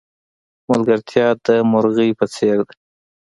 [0.69, 2.73] ملگرتیا د مرغی په څېر ده.